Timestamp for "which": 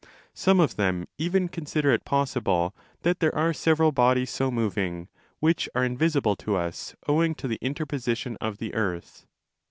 5.39-5.69